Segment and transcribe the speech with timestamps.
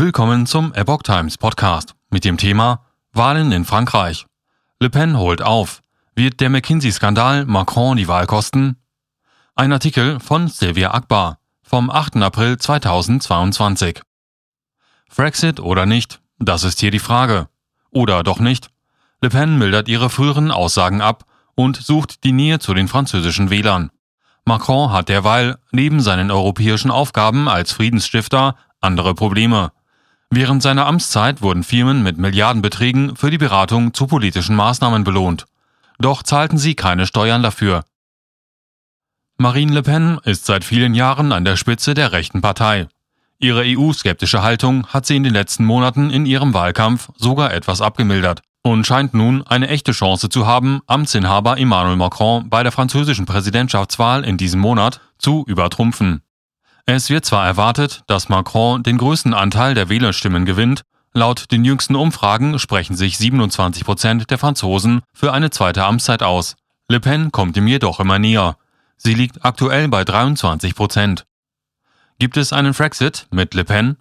[0.00, 4.24] Willkommen zum Epoch Times Podcast mit dem Thema Wahlen in Frankreich.
[4.80, 5.82] Le Pen holt auf.
[6.14, 8.78] Wird der McKinsey-Skandal Macron die Wahl kosten?
[9.54, 12.16] Ein Artikel von Sylvia Akbar vom 8.
[12.16, 14.00] April 2022.
[15.14, 16.22] Brexit oder nicht?
[16.38, 17.50] Das ist hier die Frage.
[17.90, 18.70] Oder doch nicht?
[19.20, 23.90] Le Pen mildert ihre früheren Aussagen ab und sucht die Nähe zu den französischen Wählern.
[24.46, 29.72] Macron hat derweil neben seinen europäischen Aufgaben als Friedensstifter andere Probleme.
[30.32, 35.46] Während seiner Amtszeit wurden Firmen mit Milliardenbeträgen für die Beratung zu politischen Maßnahmen belohnt.
[35.98, 37.82] Doch zahlten sie keine Steuern dafür.
[39.38, 42.86] Marine Le Pen ist seit vielen Jahren an der Spitze der rechten Partei.
[43.38, 48.42] Ihre EU-skeptische Haltung hat sie in den letzten Monaten in ihrem Wahlkampf sogar etwas abgemildert
[48.62, 54.24] und scheint nun eine echte Chance zu haben, Amtsinhaber Emmanuel Macron bei der französischen Präsidentschaftswahl
[54.24, 56.22] in diesem Monat zu übertrumpfen.
[56.86, 61.96] Es wird zwar erwartet, dass Macron den größten Anteil der Wählerstimmen gewinnt, laut den jüngsten
[61.96, 66.56] Umfragen sprechen sich 27 Prozent der Franzosen für eine zweite Amtszeit aus.
[66.88, 68.56] Le Pen kommt ihm jedoch immer näher.
[68.96, 71.26] Sie liegt aktuell bei 23 Prozent.
[72.18, 73.96] Gibt es einen Frexit mit Le Pen?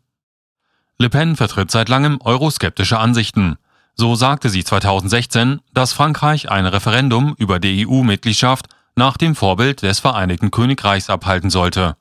[0.98, 3.58] Le Pen vertritt seit langem euroskeptische Ansichten.
[3.96, 10.00] So sagte sie 2016, dass Frankreich ein Referendum über die EU-Mitgliedschaft nach dem Vorbild des
[10.00, 11.96] Vereinigten Königreichs abhalten sollte.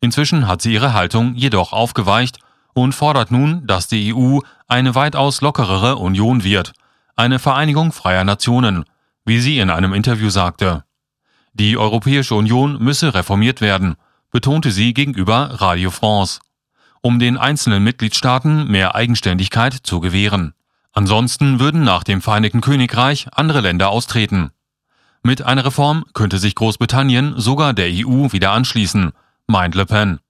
[0.00, 2.38] Inzwischen hat sie ihre Haltung jedoch aufgeweicht
[2.72, 6.72] und fordert nun, dass die EU eine weitaus lockerere Union wird,
[7.16, 8.84] eine Vereinigung freier Nationen,
[9.24, 10.84] wie sie in einem Interview sagte.
[11.52, 13.96] Die Europäische Union müsse reformiert werden,
[14.30, 16.40] betonte sie gegenüber Radio France,
[17.00, 20.54] um den einzelnen Mitgliedstaaten mehr Eigenständigkeit zu gewähren.
[20.92, 24.50] Ansonsten würden nach dem Vereinigten Königreich andere Länder austreten.
[25.22, 29.12] Mit einer Reform könnte sich Großbritannien sogar der EU wieder anschließen,
[29.48, 30.20] meint Le Pen.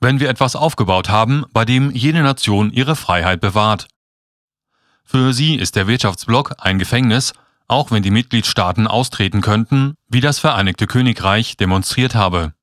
[0.00, 3.88] Wenn wir etwas aufgebaut haben, bei dem jede Nation ihre Freiheit bewahrt.
[5.04, 7.32] Für sie ist der Wirtschaftsblock ein Gefängnis,
[7.66, 12.54] auch wenn die Mitgliedstaaten austreten könnten, wie das Vereinigte Königreich demonstriert habe.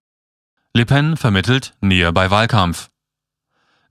[0.74, 2.90] Le Pen vermittelt Nähe bei Wahlkampf.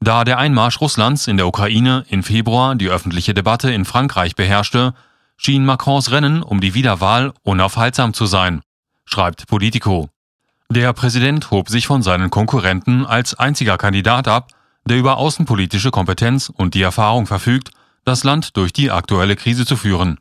[0.01, 4.95] Da der Einmarsch Russlands in der Ukraine im Februar die öffentliche Debatte in Frankreich beherrschte,
[5.37, 8.63] schien Macrons Rennen um die Wiederwahl unaufhaltsam zu sein,
[9.05, 10.11] schreibt Politico.
[10.75, 14.49] Der Präsident hob sich von seinen Konkurrenten als einziger Kandidat ab,
[14.85, 17.71] der über außenpolitische Kompetenz und die Erfahrung verfügt,
[18.05, 20.19] das Land durch die aktuelle Krise zu führen.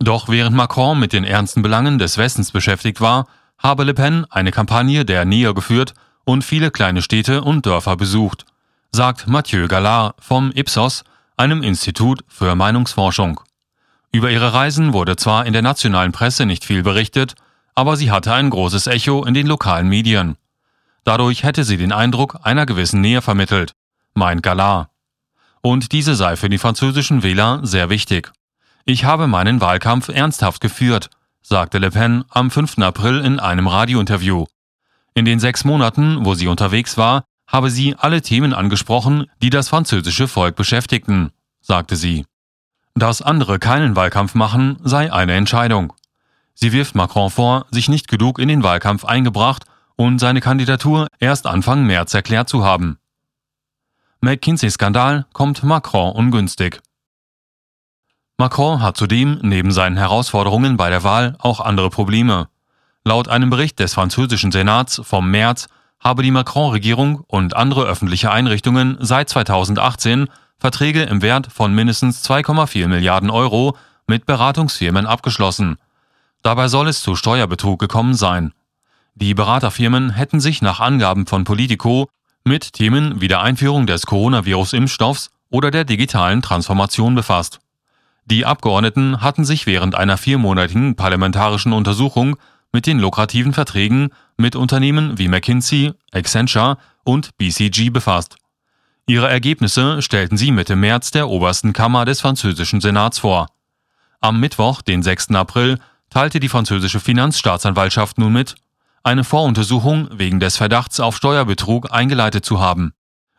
[0.00, 4.50] Doch während Macron mit den ernsten Belangen des Westens beschäftigt war, habe Le Pen eine
[4.50, 5.94] Kampagne der Nähe geführt
[6.24, 8.46] und viele kleine Städte und Dörfer besucht,
[8.90, 11.04] sagt Mathieu Gallard vom Ipsos,
[11.36, 13.38] einem Institut für Meinungsforschung.
[14.10, 17.36] Über ihre Reisen wurde zwar in der nationalen Presse nicht viel berichtet,
[17.74, 20.36] aber sie hatte ein großes Echo in den lokalen Medien.
[21.04, 23.72] Dadurch hätte sie den Eindruck einer gewissen Nähe vermittelt,
[24.14, 24.88] meint Gallard.
[25.60, 28.32] Und diese sei für die französischen Wähler sehr wichtig.
[28.84, 31.10] Ich habe meinen Wahlkampf ernsthaft geführt,
[31.42, 32.78] sagte Le Pen am 5.
[32.78, 34.46] April in einem Radiointerview.
[35.14, 39.68] In den sechs Monaten, wo sie unterwegs war, habe sie alle Themen angesprochen, die das
[39.68, 41.30] französische Volk beschäftigten,
[41.60, 42.26] sagte sie.
[42.94, 45.92] Dass andere keinen Wahlkampf machen, sei eine Entscheidung.
[46.54, 49.64] Sie wirft Macron vor, sich nicht genug in den Wahlkampf eingebracht
[49.96, 52.98] und seine Kandidatur erst Anfang März erklärt zu haben.
[54.20, 56.80] McKinsey-Skandal kommt Macron ungünstig.
[58.38, 62.48] Macron hat zudem neben seinen Herausforderungen bei der Wahl auch andere Probleme.
[63.04, 65.68] Laut einem Bericht des französischen Senats vom März
[66.00, 70.28] habe die Macron-Regierung und andere öffentliche Einrichtungen seit 2018
[70.58, 73.76] Verträge im Wert von mindestens 2,4 Milliarden Euro
[74.06, 75.76] mit Beratungsfirmen abgeschlossen.
[76.44, 78.52] Dabei soll es zu Steuerbetrug gekommen sein.
[79.14, 82.10] Die Beraterfirmen hätten sich nach Angaben von Politico
[82.44, 87.60] mit Themen wie der Einführung des Coronavirus-Impfstoffs oder der digitalen Transformation befasst.
[88.26, 92.36] Die Abgeordneten hatten sich während einer viermonatigen parlamentarischen Untersuchung
[92.72, 98.36] mit den lukrativen Verträgen mit Unternehmen wie McKinsey, Accenture und BCG befasst.
[99.06, 103.46] Ihre Ergebnisse stellten sie Mitte März der obersten Kammer des französischen Senats vor.
[104.20, 105.30] Am Mittwoch, den 6.
[105.30, 105.78] April,
[106.14, 108.54] teilte die französische Finanzstaatsanwaltschaft nun mit,
[109.02, 112.92] eine Voruntersuchung wegen des Verdachts auf Steuerbetrug eingeleitet zu haben.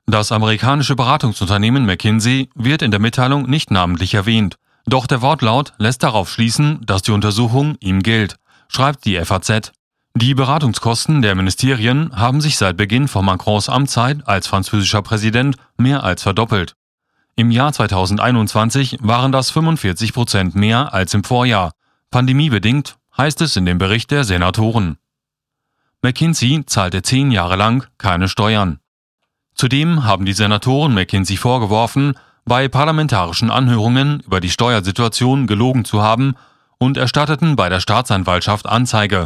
[0.08, 6.04] Das amerikanische Beratungsunternehmen McKinsey wird in der Mitteilung nicht namentlich erwähnt, doch der Wortlaut lässt
[6.04, 8.36] darauf schließen, dass die Untersuchung ihm gilt,
[8.68, 9.72] schreibt die FAZ.
[10.14, 16.04] Die Beratungskosten der Ministerien haben sich seit Beginn von Macrons Amtszeit als französischer Präsident mehr
[16.04, 16.76] als verdoppelt.
[17.38, 21.72] Im Jahr 2021 waren das 45 Prozent mehr als im Vorjahr.
[22.16, 24.96] Pandemiebedingt heißt es in dem Bericht der Senatoren.
[26.02, 28.80] McKinsey zahlte zehn Jahre lang keine Steuern.
[29.54, 36.36] Zudem haben die Senatoren McKinsey vorgeworfen, bei parlamentarischen Anhörungen über die Steuersituation gelogen zu haben
[36.78, 39.26] und erstatteten bei der Staatsanwaltschaft Anzeige.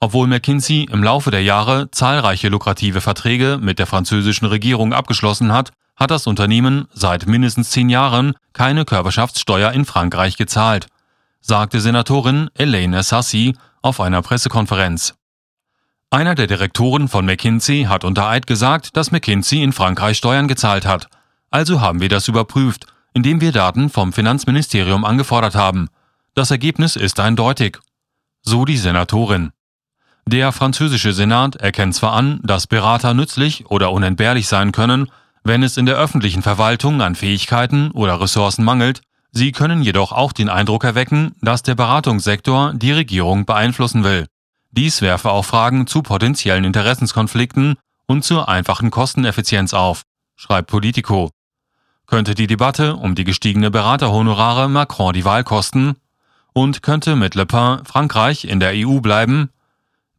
[0.00, 5.70] Obwohl McKinsey im Laufe der Jahre zahlreiche lukrative Verträge mit der französischen Regierung abgeschlossen hat,
[5.94, 10.88] hat das Unternehmen seit mindestens zehn Jahren keine Körperschaftssteuer in Frankreich gezahlt,
[11.40, 15.14] sagte Senatorin Elaine Sassi auf einer Pressekonferenz.
[16.10, 20.86] Einer der Direktoren von McKinsey hat unter Eid gesagt, dass McKinsey in Frankreich Steuern gezahlt
[20.86, 21.08] hat.
[21.50, 25.88] Also haben wir das überprüft, indem wir Daten vom Finanzministerium angefordert haben.
[26.34, 27.78] Das Ergebnis ist eindeutig.
[28.42, 29.52] So die Senatorin.
[30.26, 35.10] Der französische Senat erkennt zwar an, dass Berater nützlich oder unentbehrlich sein können,
[35.42, 40.32] wenn es in der öffentlichen Verwaltung an Fähigkeiten oder Ressourcen mangelt, sie können jedoch auch
[40.32, 44.26] den Eindruck erwecken, dass der Beratungssektor die Regierung beeinflussen will.
[44.70, 47.76] Dies werfe auch Fragen zu potenziellen Interessenskonflikten
[48.06, 50.02] und zur einfachen Kosteneffizienz auf,
[50.36, 51.30] schreibt Politico.
[52.06, 55.96] Könnte die Debatte um die gestiegene Beraterhonorare Macron die Wahl kosten?
[56.54, 59.50] Und könnte mit Le Pen Frankreich in der EU bleiben?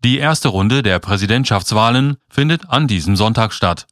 [0.03, 3.87] Die erste Runde der Präsidentschaftswahlen findet an diesem Sonntag statt.